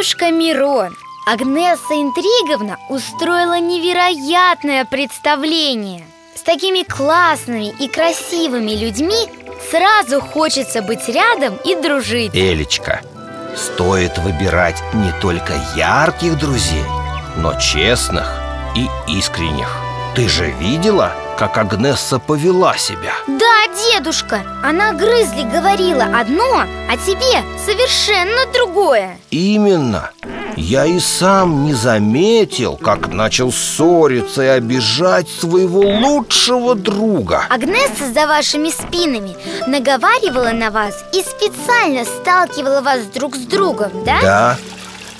[0.00, 6.06] Дедушка Мирон, Агнеса Интриговна устроила невероятное представление.
[6.34, 9.28] С такими классными и красивыми людьми
[9.70, 12.34] сразу хочется быть рядом и дружить.
[12.34, 13.02] Элечка,
[13.54, 16.86] стоит выбирать не только ярких друзей,
[17.36, 18.26] но честных
[18.74, 19.89] и искренних.
[20.14, 23.12] Ты же видела, как Агнесса повела себя?
[23.28, 30.10] Да, дедушка, она грызли говорила одно, а тебе совершенно другое Именно
[30.56, 38.26] Я и сам не заметил, как начал ссориться и обижать своего лучшего друга Агнеса за
[38.26, 39.36] вашими спинами
[39.68, 44.18] наговаривала на вас и специально сталкивала вас друг с другом, да?
[44.20, 44.58] Да,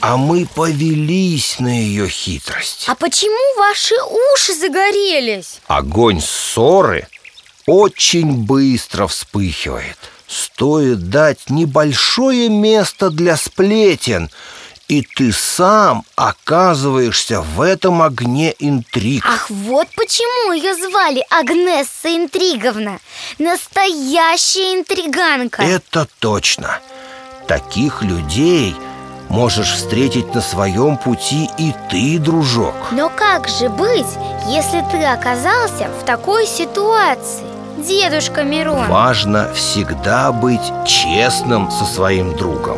[0.01, 2.85] а мы повелись на ее хитрость.
[2.89, 3.95] А почему ваши
[4.35, 5.61] уши загорелись?
[5.67, 7.07] Огонь ссоры
[7.67, 9.97] очень быстро вспыхивает.
[10.27, 14.31] Стоит дать небольшое место для сплетен
[14.87, 19.25] И ты сам оказываешься в этом огне интриг.
[19.27, 23.01] Ах, вот почему ее звали Агнесса Интриговна.
[23.39, 25.63] Настоящая интриганка.
[25.63, 26.79] Это точно.
[27.49, 28.75] Таких людей
[29.31, 35.89] можешь встретить на своем пути и ты, дружок Но как же быть, если ты оказался
[36.01, 37.47] в такой ситуации?
[37.79, 42.77] Дедушка Мирон Важно всегда быть честным со своим другом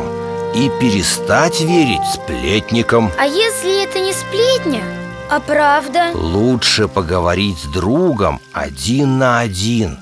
[0.53, 4.83] И перестать верить сплетникам А если это не сплетня,
[5.29, 6.11] а правда?
[6.13, 9.97] Лучше поговорить с другом один на один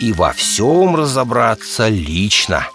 [0.00, 2.66] И во всем разобраться лично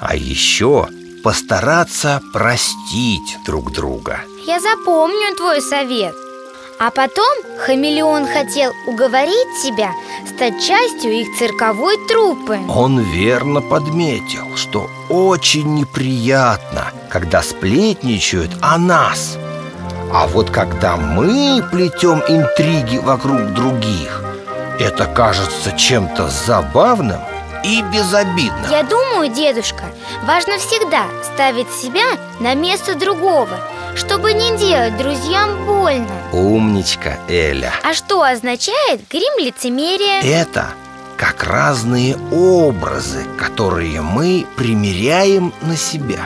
[0.00, 0.88] А еще
[1.22, 4.20] постараться простить друг друга.
[4.46, 6.14] Я запомню твой совет.
[6.80, 7.26] А потом
[7.58, 9.92] хамелеон хотел уговорить тебя
[10.26, 12.60] стать частью их цирковой труппы.
[12.68, 19.36] Он верно подметил, что очень неприятно, когда сплетничают о нас.
[20.12, 24.22] А вот когда мы плетем интриги вокруг других
[24.78, 27.20] Это кажется чем-то забавным
[27.64, 29.84] и безобидным Я думаю, дедушка,
[30.24, 32.04] важно всегда ставить себя
[32.40, 33.58] на место другого
[33.94, 36.06] Чтобы не делать друзьям больно.
[36.32, 37.72] Умничка, Эля.
[37.82, 40.20] А что означает грим лицемерия?
[40.22, 40.66] Это
[41.16, 46.20] как разные образы, которые мы примеряем на себя.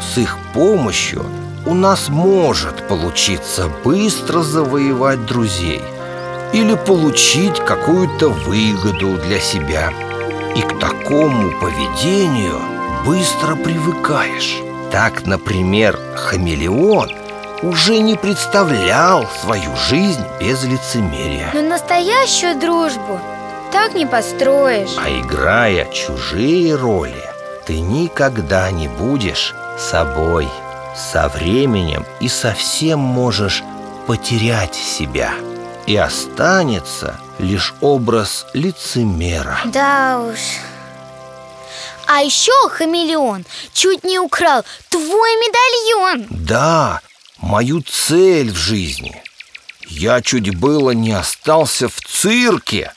[0.00, 1.26] С их помощью
[1.66, 5.82] у нас может получиться быстро завоевать друзей
[6.54, 9.92] Или получить какую-то выгоду для себя
[10.54, 12.60] И к такому поведению
[13.04, 14.58] быстро привыкаешь
[14.90, 17.10] Так, например, хамелеон
[17.62, 23.20] уже не представлял свою жизнь без лицемерия Но настоящую дружбу
[23.72, 27.22] так не построишь А играя чужие роли,
[27.66, 30.48] ты никогда не будешь собой.
[30.96, 33.62] Со временем и совсем можешь
[34.06, 35.30] потерять себя.
[35.86, 39.58] И останется лишь образ лицемера.
[39.66, 40.38] Да уж
[42.06, 47.00] А еще хамелеон чуть не украл твой медальон Да,
[47.38, 49.22] мою цель в жизни.
[49.88, 52.92] Я чуть было не остался в цирке,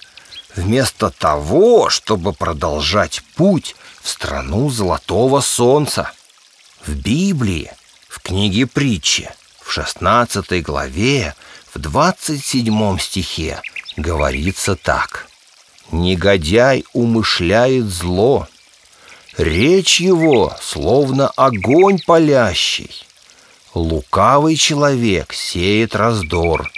[0.55, 6.11] вместо того, чтобы продолжать путь в страну золотого солнца.
[6.85, 7.71] В Библии,
[8.07, 9.29] в книге притчи,
[9.61, 11.35] в 16 главе,
[11.73, 13.61] в 27 стихе
[13.97, 15.27] говорится так.
[15.91, 18.47] «Негодяй умышляет зло,
[19.37, 23.05] речь его словно огонь палящий.
[23.73, 26.71] Лукавый человек сеет раздор,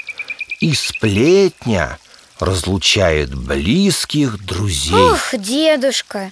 [0.60, 2.00] и сплетня
[2.40, 5.12] разлучает близких друзей».
[5.12, 6.32] Ух, дедушка,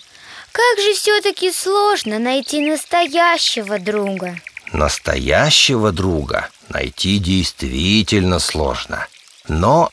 [0.51, 4.40] как же все-таки сложно найти настоящего друга
[4.72, 9.07] Настоящего друга найти действительно сложно,
[9.47, 9.89] но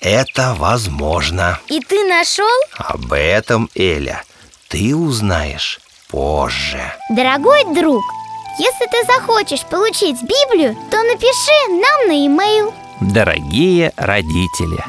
[0.00, 1.58] это возможно.
[1.68, 2.46] И ты нашел?
[2.76, 4.22] Об этом, Эля,
[4.68, 6.92] ты узнаешь позже.
[7.10, 8.04] Дорогой друг,
[8.58, 14.82] если ты захочешь получить Библию, то напиши нам на e-mail Дорогие родители,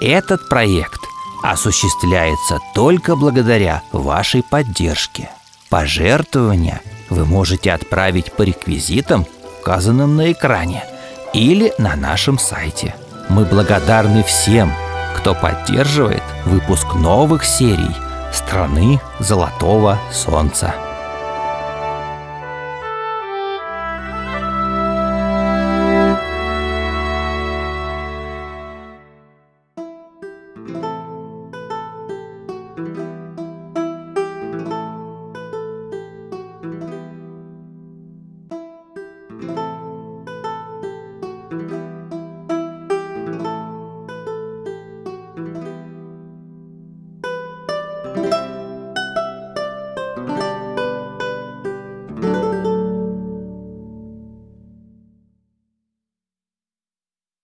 [0.00, 1.00] этот проект
[1.42, 5.30] осуществляется только благодаря вашей поддержке.
[5.70, 6.80] Пожертвования
[7.10, 9.26] вы можете отправить по реквизитам,
[9.60, 10.84] указанным на экране,
[11.32, 12.94] или на нашем сайте.
[13.28, 14.72] Мы благодарны всем,
[15.16, 17.94] кто поддерживает выпуск новых серий
[18.32, 20.74] «Страны Золотого Солнца».